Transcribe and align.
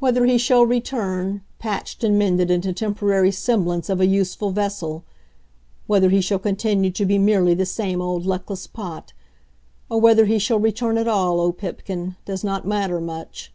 Whether 0.00 0.26
he 0.26 0.36
shall 0.36 0.66
return, 0.66 1.42
patched 1.60 2.02
and 2.02 2.18
mended 2.18 2.50
into 2.50 2.72
temporary 2.72 3.30
semblance 3.30 3.88
of 3.88 4.00
a 4.00 4.06
useful 4.08 4.50
Vessel; 4.50 5.04
whether 5.86 6.08
he 6.10 6.20
shall 6.20 6.40
continue 6.40 6.90
to 6.90 7.04
be 7.04 7.18
merely 7.18 7.54
the 7.54 7.64
same 7.64 8.02
old 8.02 8.26
Luckless 8.26 8.66
Pot, 8.66 9.12
or 9.88 10.00
whether 10.00 10.24
he 10.24 10.40
shall 10.40 10.58
return 10.58 10.98
at 10.98 11.06
all, 11.06 11.40
O 11.40 11.52
Pipkin, 11.52 12.16
does 12.24 12.42
not 12.42 12.66
matter 12.66 13.00
much. 13.00 13.52